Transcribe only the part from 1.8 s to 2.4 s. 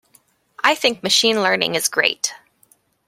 great.